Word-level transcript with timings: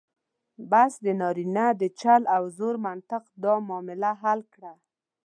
بس 0.71 0.93
د 1.05 1.07
نارینه 1.21 1.65
د 1.81 1.83
چل 2.01 2.21
او 2.35 2.43
زور 2.57 2.75
منطق 2.87 3.23
دا 3.43 3.53
معادله 3.67 4.11
حل 4.21 4.39
کړه. 4.53 4.73